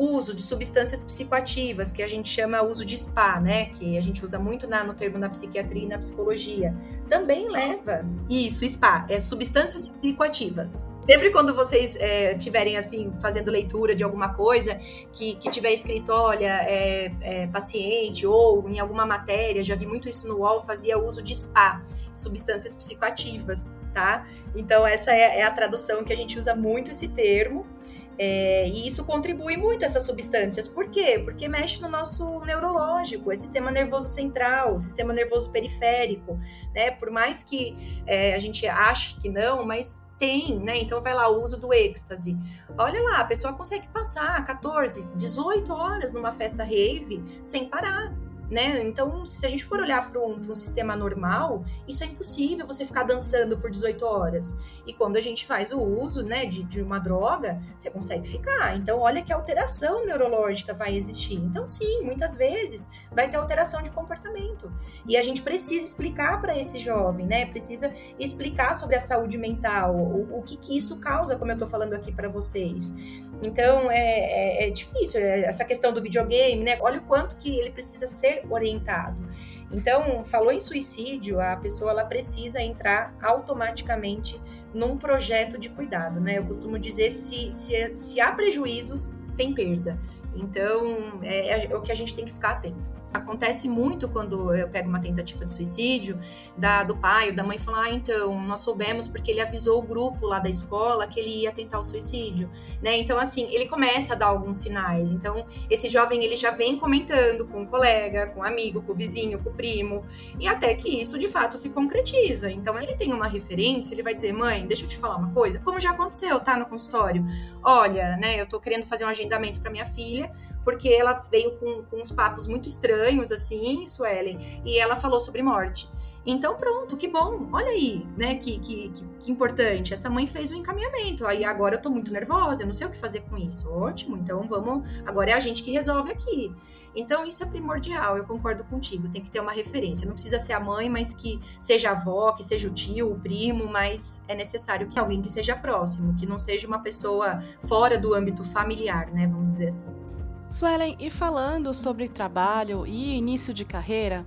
[0.02, 3.66] uso de substâncias psicoativas, que a gente chama uso de SPA, né?
[3.66, 6.76] Que a gente usa muito na, no termo na psiquiatria e na psicologia.
[7.08, 10.88] Também leva isso, SPA, é substâncias psicoativas.
[11.02, 12.36] Sempre quando vocês é,
[12.80, 14.80] assim fazendo leitura de alguma coisa
[15.12, 20.10] que, que tiver escrito, olha, é, é, paciente ou em alguma matéria, já vi muito
[20.10, 24.28] isso no UOL, fazia uso de SPA, substâncias psicoativas, tá?
[24.56, 27.68] Então essa é, é a tradução que a gente usa muito esse termo.
[28.17, 30.67] É, e isso contribui muito essas substâncias.
[30.67, 31.19] Por quê?
[31.24, 36.39] Porque mexe no nosso neurológico, é sistema nervoso central, sistema nervoso periférico,
[36.74, 36.91] né?
[36.91, 40.78] Por mais que é, a gente ache que não, mas tem, né?
[40.78, 42.38] Então vai lá, o uso do êxtase.
[42.78, 48.13] Olha lá, a pessoa consegue passar 14, 18 horas numa festa rave sem parar
[48.52, 48.84] né?
[48.84, 52.86] Então, se a gente for olhar para um, um, sistema normal, isso é impossível você
[52.86, 54.58] ficar dançando por 18 horas.
[54.86, 58.76] E quando a gente faz o uso, né, de, de uma droga, você consegue ficar.
[58.76, 61.36] Então, olha que alteração neurológica vai existir.
[61.36, 64.70] Então, sim, muitas vezes vai ter alteração de comportamento.
[65.08, 67.46] E a gente precisa explicar para esse jovem, né?
[67.46, 71.70] Precisa explicar sobre a saúde mental, o, o que, que isso causa, como eu estou
[71.70, 72.94] falando aqui para vocês.
[73.41, 76.77] Então, é, é, é difícil é, essa questão do videogame, né?
[76.80, 79.23] Olha o quanto que ele precisa ser orientado.
[79.71, 84.39] Então, falou em suicídio, a pessoa ela precisa entrar automaticamente
[84.73, 86.38] num projeto de cuidado, né?
[86.38, 89.97] Eu costumo dizer se, se, se há prejuízos, tem perda.
[90.36, 93.01] Então, é, é o que a gente tem que ficar atento.
[93.13, 96.19] Acontece muito quando eu pego uma tentativa de suicídio,
[96.58, 99.82] da, do pai ou da mãe falar, ah, então, nós soubemos porque ele avisou o
[99.82, 102.50] grupo lá da escola que ele ia tentar o suicídio,
[102.82, 102.97] né?
[102.97, 105.12] Então, assim, ele começa a dar alguns sinais.
[105.12, 108.93] Então, esse jovem, ele já vem comentando com o um colega, com um amigo, com
[108.93, 110.06] o vizinho, com o primo,
[110.39, 112.50] e até que isso, de fato, se concretiza.
[112.50, 115.32] Então, se ele tem uma referência, ele vai dizer, mãe, deixa eu te falar uma
[115.32, 117.26] coisa, como já aconteceu, tá, no consultório.
[117.63, 120.32] Olha, né, eu tô querendo fazer um agendamento para minha filha,
[120.63, 125.41] porque ela veio com, com uns papos muito estranhos, assim, Suelen, e ela falou sobre
[125.41, 125.89] morte.
[126.24, 129.91] Então, pronto, que bom, olha aí, né, que, que, que, que, importante.
[129.91, 132.86] Essa mãe fez o um encaminhamento, aí agora eu tô muito nervosa, eu não sei
[132.86, 133.71] o que fazer com isso.
[133.71, 136.54] Ótimo, então vamos, agora é a gente que resolve aqui.
[136.95, 140.06] Então, isso é primordial, eu concordo contigo, tem que ter uma referência.
[140.06, 143.19] Não precisa ser a mãe, mas que seja a avó, que seja o tio, o
[143.19, 147.97] primo, mas é necessário que alguém que seja próximo, que não seja uma pessoa fora
[147.97, 150.11] do âmbito familiar, né, vamos dizer assim.
[150.52, 154.26] Suelen, e falando sobre trabalho e início de carreira,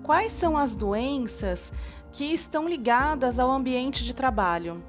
[0.00, 1.72] quais são as doenças
[2.12, 4.80] que estão ligadas ao ambiente de trabalho?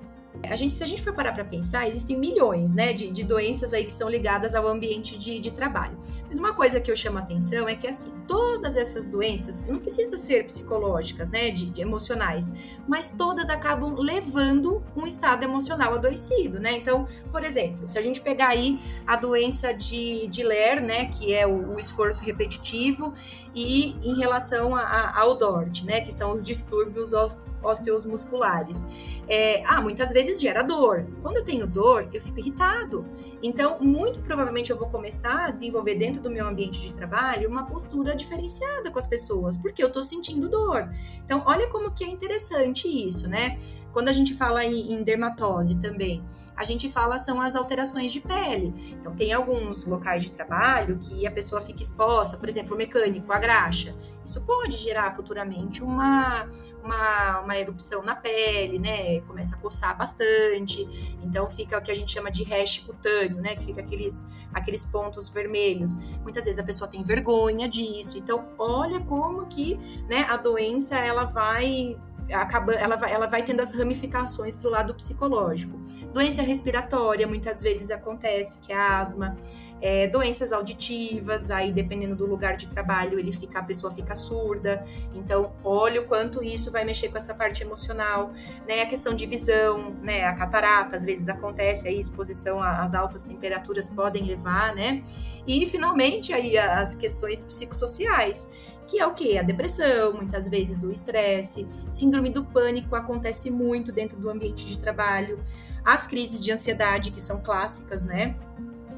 [0.44, 3.74] A gente, se a gente for parar para pensar, existem milhões né, de, de, doenças
[3.74, 5.98] aí que são ligadas ao ambiente de, de, trabalho.
[6.28, 9.80] Mas uma coisa que eu chamo a atenção é que, assim, todas essas doenças não
[9.80, 12.54] precisam ser psicológicas, né, de, de emocionais,
[12.88, 16.74] mas todas acabam levando um estado emocional adoecido, né?
[16.74, 21.34] Então, por exemplo, se a gente pegar aí a doença de, de Ler, né, que
[21.34, 23.14] é o, o esforço repetitivo,
[23.56, 27.14] e em relação a, a, ao DORT, né, que são os distúrbios
[27.62, 28.86] ósteos musculares.
[29.28, 31.06] É, ah, muitas vezes gera dor.
[31.22, 33.06] Quando eu tenho dor, eu fico irritado.
[33.42, 37.66] Então, muito provavelmente eu vou começar a desenvolver dentro do meu ambiente de trabalho uma
[37.66, 40.90] postura diferenciada com as pessoas, porque eu tô sentindo dor.
[41.24, 43.58] Então, olha como que é interessante isso, né?
[43.94, 46.24] Quando a gente fala em, em dermatose também,
[46.58, 48.74] a gente fala são as alterações de pele.
[49.00, 53.32] Então, tem alguns locais de trabalho que a pessoa fica exposta, por exemplo, o mecânico,
[53.32, 53.96] a graxa.
[54.26, 56.50] Isso pode gerar futuramente uma,
[56.84, 59.22] uma, uma erupção na pele, né?
[59.22, 60.86] Começa a coçar bastante.
[61.24, 63.56] Então, fica o que a gente chama de rash cutâneo, né?
[63.56, 65.96] Que fica aqueles, aqueles pontos vermelhos.
[66.24, 68.18] Muitas vezes a pessoa tem vergonha disso.
[68.18, 69.78] Então, olha como que
[70.10, 71.96] né, a doença ela vai
[72.32, 75.78] acaba, ela, vai, ela vai tendo as ramificações para o lado psicológico.
[76.14, 79.38] Doença respiratória muitas vezes acontece, que é asma.
[79.80, 84.84] É, doenças auditivas, aí dependendo do lugar de trabalho, ele fica, a pessoa fica surda.
[85.14, 88.34] Então, olha o quanto isso vai mexer com essa parte emocional,
[88.68, 88.82] né?
[88.82, 90.26] A questão de visão, né?
[90.26, 95.04] A catarata às vezes acontece aí, exposição às altas temperaturas podem levar, né?
[95.46, 98.50] E finalmente aí as questões psicossociais
[98.88, 99.38] que é o que?
[99.38, 104.78] A depressão, muitas vezes o estresse, síndrome do pânico acontece muito dentro do ambiente de
[104.78, 105.44] trabalho,
[105.84, 108.36] as crises de ansiedade, que são clássicas, né?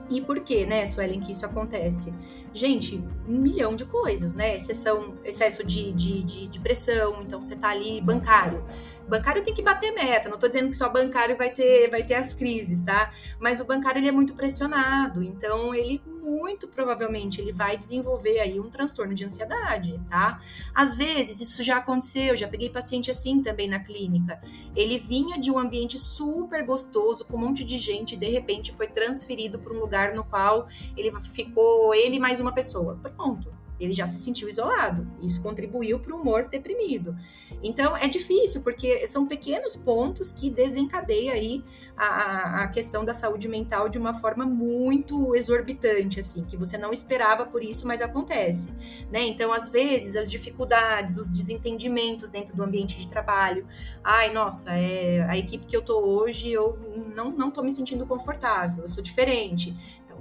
[0.10, 2.14] E por que, né, Suelen, que isso acontece?
[2.54, 4.56] Gente, um milhão de coisas, né?
[4.56, 8.64] Exceção, excesso de, de, de, de pressão, então você tá ali bancário.
[9.10, 12.14] Bancário tem que bater meta, não tô dizendo que só bancário vai ter, vai ter
[12.14, 13.12] as crises, tá?
[13.40, 18.60] Mas o bancário ele é muito pressionado, então ele muito provavelmente ele vai desenvolver aí
[18.60, 20.40] um transtorno de ansiedade, tá?
[20.74, 24.40] Às vezes isso já aconteceu, já peguei paciente assim também na clínica.
[24.76, 28.72] Ele vinha de um ambiente super gostoso, com um monte de gente, e de repente
[28.72, 33.00] foi transferido para um lugar no qual ele ficou ele mais uma pessoa.
[33.02, 35.08] Pronto ele já se sentiu isolado.
[35.22, 37.16] Isso contribuiu para o humor deprimido.
[37.64, 41.64] Então é difícil, porque são pequenos pontos que desencadeiam aí
[42.00, 46.94] a, a questão da saúde mental de uma forma muito exorbitante, assim, que você não
[46.94, 48.74] esperava por isso, mas acontece.
[49.12, 49.24] Né?
[49.24, 53.68] Então, às vezes, as dificuldades, os desentendimentos dentro do ambiente de trabalho.
[54.02, 56.78] Ai, nossa, é, a equipe que eu tô hoje, eu
[57.14, 59.76] não, não tô me sentindo confortável, eu sou diferente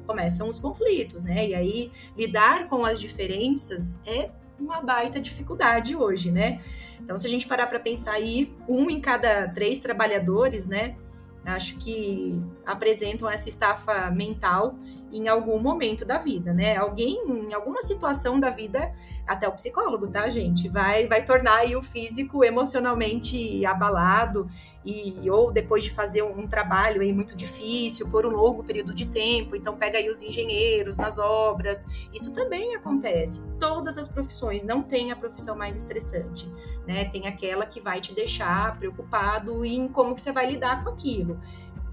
[0.09, 1.49] começam os conflitos, né?
[1.49, 6.61] E aí lidar com as diferenças é uma baita dificuldade hoje, né?
[6.99, 10.97] Então, se a gente parar para pensar aí, um em cada três trabalhadores, né?
[11.44, 14.75] Acho que apresentam essa estafa mental
[15.12, 16.77] em algum momento da vida, né?
[16.77, 18.92] Alguém, em alguma situação da vida,
[19.28, 20.68] até o psicólogo, tá, gente?
[20.68, 24.50] Vai, vai tornar aí o físico emocionalmente abalado
[24.84, 29.06] e ou depois de fazer um, trabalho aí muito difícil por um longo período de
[29.06, 31.86] tempo, então pega aí os engenheiros nas obras.
[32.12, 33.44] Isso também acontece.
[33.60, 36.50] Todas as profissões não tem a profissão mais estressante,
[36.86, 37.04] né?
[37.04, 41.38] Tem aquela que vai te deixar preocupado em como que você vai lidar com aquilo.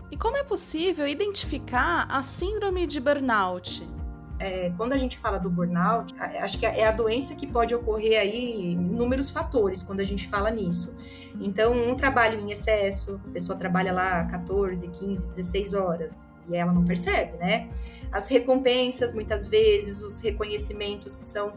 [0.09, 3.94] E como é possível identificar a síndrome de burnout?
[4.39, 8.19] É, quando a gente fala do burnout, acho que é a doença que pode ocorrer
[8.19, 10.95] aí inúmeros fatores quando a gente fala nisso.
[11.39, 16.71] Então, um trabalho em excesso, a pessoa trabalha lá 14, 15, 16 horas e ela
[16.71, 17.69] não percebe, né?
[18.11, 21.53] As recompensas, muitas vezes, os reconhecimentos são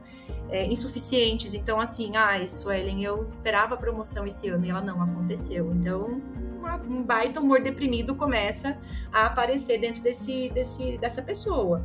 [0.49, 1.55] é, insuficientes.
[1.55, 5.73] Então, assim, ah, Suelen, eu esperava a promoção esse ano e ela não aconteceu.
[5.73, 6.21] Então,
[6.89, 8.79] um baita humor deprimido começa
[9.13, 11.85] a aparecer dentro desse, desse, dessa pessoa.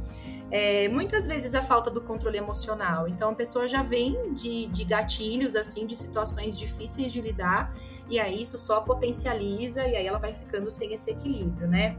[0.56, 3.08] É, muitas vezes a falta do controle emocional.
[3.08, 7.76] Então a pessoa já vem de, de gatilhos, assim, de situações difíceis de lidar,
[8.08, 11.98] e aí isso só potencializa e aí ela vai ficando sem esse equilíbrio, né?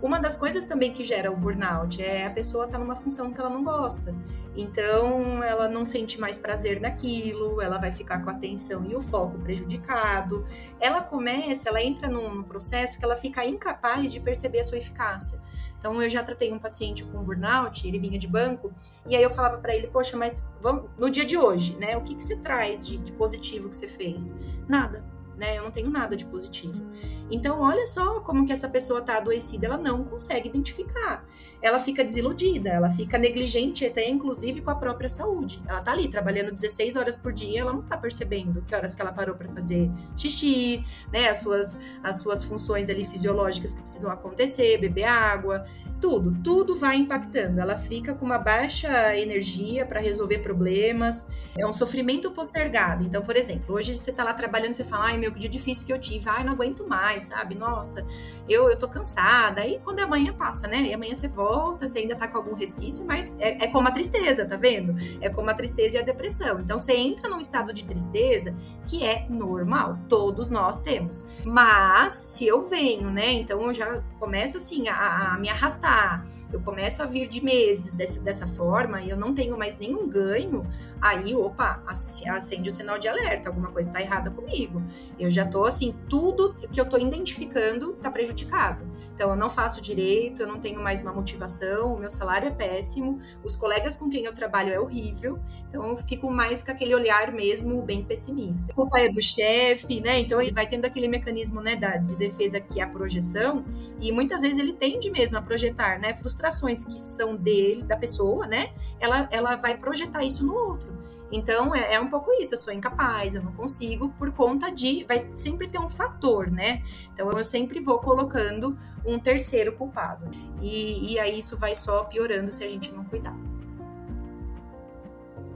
[0.00, 3.32] Uma das coisas também que gera o burnout é a pessoa estar tá numa função
[3.32, 4.14] que ela não gosta.
[4.56, 9.00] Então, ela não sente mais prazer naquilo, ela vai ficar com a atenção e o
[9.00, 10.46] foco prejudicado.
[10.78, 15.40] Ela começa, ela entra num processo que ela fica incapaz de perceber a sua eficácia.
[15.78, 18.72] Então, eu já tratei um paciente com burnout, ele vinha de banco,
[19.06, 21.96] e aí eu falava para ele, poxa, mas vamos, no dia de hoje, né?
[21.96, 24.34] O que, que você traz de, de positivo que você fez?
[24.68, 25.56] Nada né?
[25.56, 26.84] Eu não tenho nada de positivo.
[27.30, 31.24] Então, olha só como que essa pessoa tá adoecida, ela não consegue identificar.
[31.60, 35.62] Ela fica desiludida, ela fica negligente até inclusive com a própria saúde.
[35.66, 39.02] Ela tá ali trabalhando 16 horas por dia, ela não tá percebendo que horas que
[39.02, 44.10] ela parou para fazer xixi, né, as suas as suas funções ali fisiológicas que precisam
[44.10, 45.66] acontecer, beber água,
[46.00, 47.60] tudo, tudo vai impactando.
[47.60, 51.28] Ela fica com uma baixa energia para resolver problemas.
[51.56, 53.04] É um sofrimento postergado.
[53.04, 55.86] Então, por exemplo, hoje você está lá trabalhando, você fala, ai meu, que dia difícil
[55.86, 57.54] que eu tive, ai, não aguento mais, sabe?
[57.54, 58.06] Nossa,
[58.48, 59.60] eu, eu tô cansada.
[59.60, 60.82] Aí quando é amanhã passa, né?
[60.82, 63.90] E amanhã você volta, você ainda tá com algum resquício, mas é, é como a
[63.90, 64.94] tristeza, tá vendo?
[65.20, 66.60] É como a tristeza e a depressão.
[66.60, 68.54] Então você entra num estado de tristeza
[68.86, 71.24] que é normal, todos nós temos.
[71.44, 73.32] Mas se eu venho, né?
[73.32, 77.94] Então eu já começo assim a, a me arrastar eu começo a vir de meses
[77.94, 80.66] dessa, dessa forma e eu não tenho mais nenhum ganho,
[81.00, 84.82] aí, opa, acende o sinal de alerta, alguma coisa está errada comigo.
[85.18, 88.86] Eu já tô assim, tudo que eu tô identificando está prejudicado.
[89.14, 92.50] Então, eu não faço direito, eu não tenho mais uma motivação, o meu salário é
[92.52, 96.94] péssimo, os colegas com quem eu trabalho é horrível, então eu fico mais com aquele
[96.94, 98.70] olhar mesmo bem pessimista.
[98.70, 100.20] A culpa é do chefe, né?
[100.20, 103.64] Então, ele vai tendo aquele mecanismo né, da, de defesa que é a projeção,
[104.00, 106.14] e muitas vezes ele tende mesmo a projetar, né?
[106.14, 108.70] Frustrações que são dele, da pessoa, né?
[109.00, 110.96] Ela, ela vai projetar isso no outro.
[111.30, 115.04] Então é, é, um pouco isso, eu sou incapaz, eu não consigo, por conta de.
[115.04, 116.82] Vai sempre ter um fator, né?
[117.12, 120.30] Então eu sempre vou colocando um terceiro culpado.
[120.60, 123.36] E, e aí isso vai só piorando se a gente não cuidar.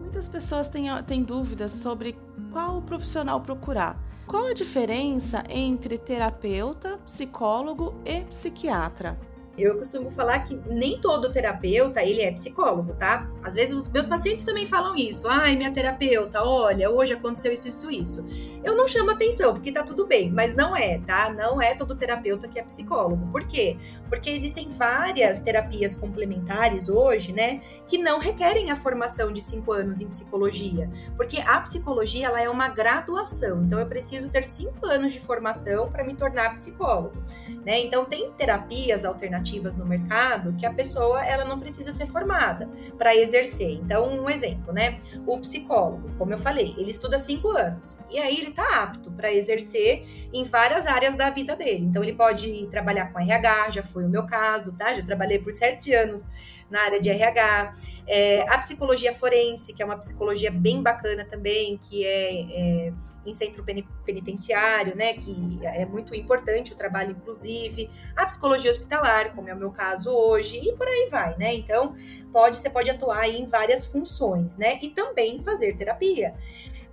[0.01, 2.19] Muitas pessoas têm, têm dúvidas sobre
[2.53, 3.99] qual profissional procurar.
[4.27, 9.19] Qual a diferença entre terapeuta, psicólogo e psiquiatra?
[9.63, 13.31] Eu costumo falar que nem todo terapeuta, ele é psicólogo, tá?
[13.43, 15.29] Às vezes os meus pacientes também falam isso.
[15.29, 18.29] Ai, minha terapeuta, olha, hoje aconteceu isso, isso, isso.
[18.65, 21.33] Eu não chamo atenção, porque tá tudo bem, mas não é, tá?
[21.33, 23.27] Não é todo terapeuta que é psicólogo.
[23.31, 23.77] Por quê?
[24.09, 30.01] Porque existem várias terapias complementares hoje, né, que não requerem a formação de cinco anos
[30.01, 30.91] em psicologia.
[31.17, 33.63] Porque a psicologia, ela é uma graduação.
[33.65, 37.23] Então, eu preciso ter cinco anos de formação para me tornar psicólogo,
[37.65, 37.81] né?
[37.81, 42.69] Então, tem terapias alternativas alternativas no mercado que a pessoa ela não precisa ser formada
[42.97, 43.73] para exercer.
[43.73, 44.99] Então, um exemplo, né?
[45.27, 49.33] O psicólogo, como eu falei, ele estuda cinco anos e aí ele está apto para
[49.33, 51.85] exercer em várias áreas da vida dele.
[51.85, 54.95] Então, ele pode trabalhar com RH, já foi o meu caso, tá?
[54.95, 56.29] Já trabalhei por sete anos
[56.73, 57.73] na área de RH,
[58.07, 62.93] é, a psicologia forense, que é uma psicologia bem bacana também, que é, é
[63.25, 63.65] em centro
[64.05, 69.57] penitenciário, né, que é muito importante o trabalho, inclusive, a psicologia hospitalar, como é o
[69.57, 71.55] meu caso hoje, e por aí vai, né?
[71.55, 71.95] Então,
[72.33, 74.79] pode, você pode atuar em várias funções, né?
[74.83, 76.35] E também fazer terapia.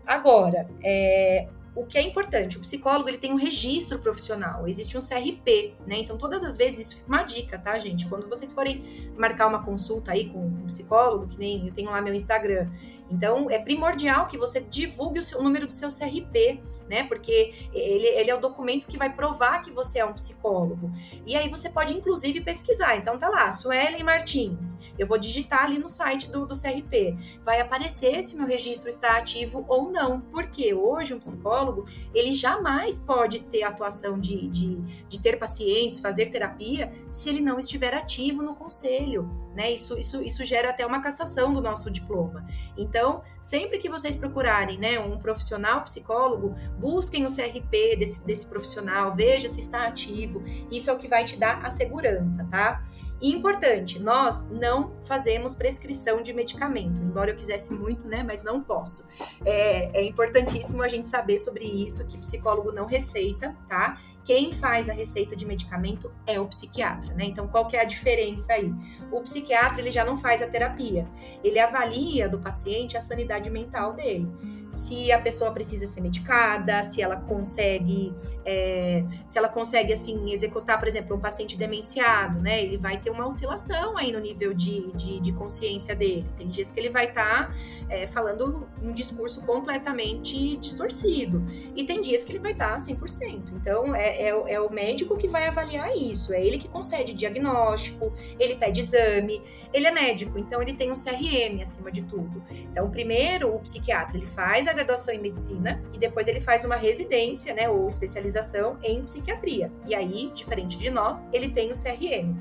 [0.06, 5.02] Agora, é, o que é importante, o psicólogo ele tem um registro profissional, existe um
[5.02, 6.00] CRP, né?
[6.00, 8.08] Então, todas as vezes, uma dica, tá, gente?
[8.08, 12.02] Quando vocês forem marcar uma consulta aí com um psicólogo, que nem eu tenho lá
[12.02, 12.70] meu Instagram,
[13.10, 17.04] então, é primordial que você divulgue o, seu, o número do seu CRP, né?
[17.06, 20.92] Porque ele, ele, é o documento que vai provar que você é um psicólogo.
[21.26, 22.98] E aí você pode, inclusive, pesquisar.
[22.98, 24.78] Então, tá lá, Suelen Martins.
[24.98, 27.18] Eu vou digitar ali no site do, do CRP.
[27.42, 30.22] Vai aparecer se meu registro está ativo ou não.
[30.22, 34.76] Porque hoje um psicólogo, ele jamais pode ter atuação de, de,
[35.08, 39.72] de ter pacientes, fazer terapia, se ele não estiver ativo no conselho, né?
[39.72, 42.46] Isso, isso, isso gera até uma cassação do nosso diploma.
[42.78, 48.46] Então, então, sempre que vocês procurarem né, um profissional psicólogo, busquem o CRP desse, desse
[48.46, 50.44] profissional, veja se está ativo.
[50.70, 52.84] Isso é o que vai te dar a segurança, tá?
[53.22, 58.62] E importante, nós não fazemos prescrição de medicamento, embora eu quisesse muito, né, mas não
[58.62, 59.08] posso.
[59.46, 63.98] É, é importantíssimo a gente saber sobre isso, que psicólogo não receita, tá?
[64.30, 67.26] Quem faz a receita de medicamento é o psiquiatra, né?
[67.26, 68.72] Então, qual que é a diferença aí?
[69.12, 71.08] O psiquiatra, ele já não faz a terapia,
[71.44, 74.32] ele avalia do paciente a sanidade mental dele
[74.70, 78.14] se a pessoa precisa ser medicada, se ela consegue,
[78.46, 82.64] é, se ela consegue assim executar, por exemplo, um paciente demenciado, né?
[82.64, 86.26] Ele vai ter uma oscilação aí no nível de, de, de consciência dele.
[86.38, 87.56] Tem dias que ele vai estar tá,
[87.90, 91.44] é, falando um discurso completamente distorcido
[91.76, 93.54] e tem dias que ele vai estar tá 100%.
[93.54, 98.14] Então é, é, é o médico que vai avaliar isso, é ele que concede diagnóstico,
[98.40, 99.42] ele pede exame,
[99.74, 102.44] ele é médico, então ele tem um CRM acima de tudo.
[102.52, 106.66] Então primeiro o psiquiatra ele faz faz a graduação em medicina e depois ele faz
[106.66, 109.72] uma residência, né, ou especialização em psiquiatria.
[109.86, 112.36] E aí, diferente de nós, ele tem o CRM.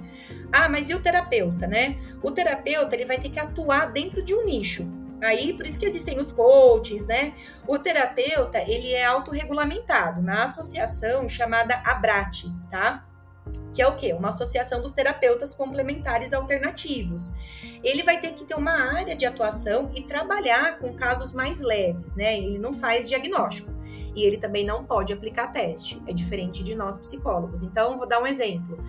[0.50, 1.98] Ah, mas e o terapeuta, né?
[2.22, 4.90] O terapeuta, ele vai ter que atuar dentro de um nicho.
[5.22, 7.34] Aí, por isso que existem os coaches, né?
[7.66, 13.04] O terapeuta, ele é autorregulamentado na associação chamada ABRAT, tá?
[13.72, 14.12] que é o quê?
[14.12, 17.32] Uma associação dos terapeutas complementares alternativos.
[17.82, 22.14] Ele vai ter que ter uma área de atuação e trabalhar com casos mais leves,
[22.14, 22.38] né?
[22.38, 23.70] Ele não faz diagnóstico
[24.14, 26.02] e ele também não pode aplicar teste.
[26.06, 27.62] É diferente de nós psicólogos.
[27.62, 28.82] Então, vou dar um exemplo.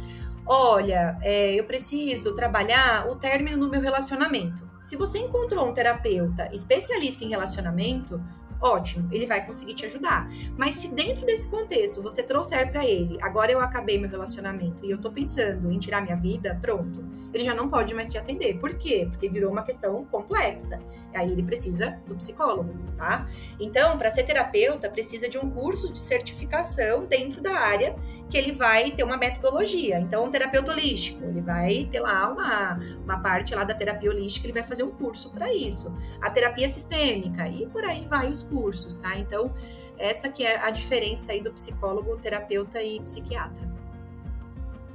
[0.46, 4.70] Olha, é, eu preciso trabalhar o término no meu relacionamento.
[4.82, 8.22] Se você encontrou um terapeuta especialista em relacionamento,
[8.62, 10.28] ótimo, ele vai conseguir te ajudar.
[10.58, 14.92] Mas se dentro desse contexto você trouxer para ele, agora eu acabei meu relacionamento e
[14.92, 18.58] eu tô pensando em tirar minha vida, pronto ele já não pode mais te atender.
[18.58, 19.08] Por quê?
[19.10, 20.82] Porque virou uma questão complexa.
[21.14, 23.28] Aí ele precisa do psicólogo, tá?
[23.60, 27.96] Então, para ser terapeuta, precisa de um curso de certificação dentro da área
[28.30, 30.00] que ele vai ter uma metodologia.
[30.00, 34.46] Então, um terapeuta holístico, ele vai ter lá uma, uma parte lá da terapia holística,
[34.46, 35.92] ele vai fazer um curso para isso.
[36.22, 39.18] A terapia sistêmica e por aí vai os cursos, tá?
[39.18, 39.52] Então,
[39.98, 43.79] essa que é a diferença aí do psicólogo, terapeuta e psiquiatra.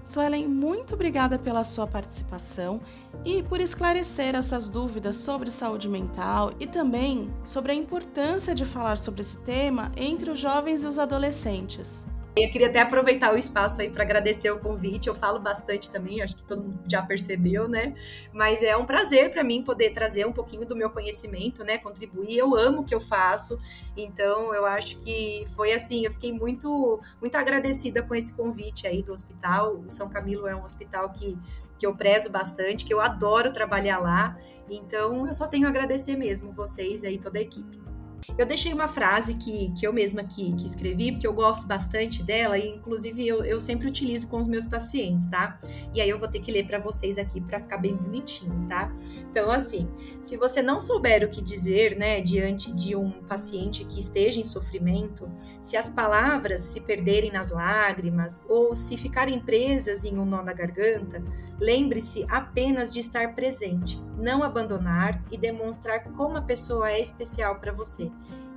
[0.04, 2.78] Suelen, muito obrigada pela sua participação
[3.24, 8.98] e por esclarecer essas dúvidas sobre saúde mental e também sobre a importância de falar
[8.98, 12.06] sobre esse tema entre os jovens e os adolescentes.
[12.36, 15.06] Eu queria até aproveitar o espaço aí para agradecer o convite.
[15.06, 17.94] Eu falo bastante também, acho que todo mundo já percebeu, né?
[18.32, 21.78] Mas é um prazer para mim poder trazer um pouquinho do meu conhecimento, né?
[21.78, 22.36] Contribuir.
[22.36, 23.56] Eu amo o que eu faço,
[23.96, 26.04] então eu acho que foi assim.
[26.04, 29.76] Eu fiquei muito, muito agradecida com esse convite aí do hospital.
[29.76, 31.38] O São Camilo é um hospital que
[31.76, 34.38] que eu prezo bastante, que eu adoro trabalhar lá.
[34.70, 37.93] Então, eu só tenho a agradecer mesmo vocês aí, toda a equipe.
[38.36, 42.22] Eu deixei uma frase que, que eu mesma aqui que escrevi, porque eu gosto bastante
[42.22, 45.58] dela e, inclusive, eu, eu sempre utilizo com os meus pacientes, tá?
[45.92, 48.92] E aí eu vou ter que ler para vocês aqui para ficar bem bonitinho, tá?
[49.30, 49.88] Então, assim,
[50.20, 54.44] se você não souber o que dizer, né, diante de um paciente que esteja em
[54.44, 60.42] sofrimento, se as palavras se perderem nas lágrimas ou se ficarem presas em um nó
[60.42, 61.22] na garganta,
[61.60, 67.72] lembre-se apenas de estar presente, não abandonar e demonstrar como a pessoa é especial para
[67.72, 68.10] você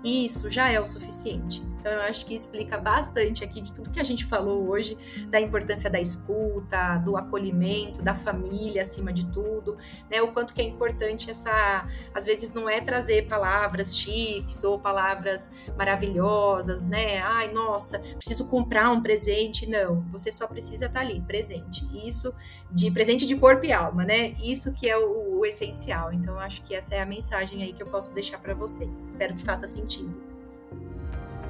[0.03, 1.62] isso já é o suficiente.
[1.80, 4.97] Então, eu acho que explica bastante aqui de tudo que a gente falou hoje,
[5.30, 9.78] da importância da escuta, do acolhimento, da família acima de tudo,
[10.10, 10.22] né?
[10.22, 11.88] O quanto que é importante essa.
[12.14, 17.20] Às vezes não é trazer palavras chiques ou palavras maravilhosas, né?
[17.20, 19.66] Ai, nossa, preciso comprar um presente.
[19.66, 21.88] Não, você só precisa estar ali, presente.
[22.05, 22.36] Isso,
[22.72, 24.34] de presente de corpo e alma, né?
[24.43, 26.12] Isso que é o, o essencial.
[26.12, 29.10] Então, acho que essa é a mensagem aí que eu posso deixar para vocês.
[29.10, 30.14] Espero que faça sentido.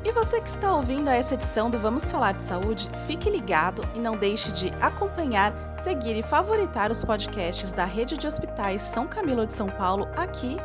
[0.03, 3.99] E você que está ouvindo essa edição do Vamos Falar de Saúde, fique ligado e
[3.99, 9.45] não deixe de acompanhar, seguir e favoritar os podcasts da Rede de Hospitais São Camilo
[9.45, 10.55] de São Paulo aqui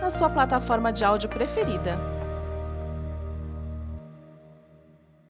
[0.00, 1.98] na sua plataforma de áudio preferida.